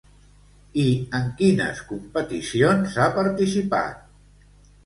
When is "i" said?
0.83-0.85